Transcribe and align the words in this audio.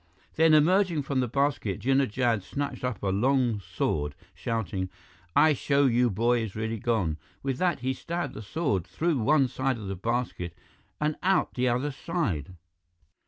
Then, 0.33 0.55
emerging 0.55 1.03
from 1.03 1.19
the 1.19 1.27
basket, 1.27 1.79
Jinnah 1.81 2.09
Jad 2.09 2.41
snatched 2.41 2.83
up 2.83 3.03
a 3.03 3.09
long 3.09 3.59
sword, 3.59 4.15
shouting, 4.33 4.89
"I 5.35 5.53
show 5.53 5.85
you 5.85 6.09
boy 6.09 6.39
is 6.41 6.55
really 6.55 6.79
gone!" 6.79 7.17
With 7.43 7.59
that, 7.59 7.81
he 7.81 7.93
stabbed 7.93 8.33
the 8.33 8.41
sword 8.41 8.87
through 8.87 9.19
one 9.19 9.47
side 9.47 9.77
of 9.77 9.85
the 9.85 9.95
basket 9.95 10.55
and 10.99 11.17
out 11.21 11.53
the 11.53 11.69
other 11.69 11.91
side. 11.91 12.55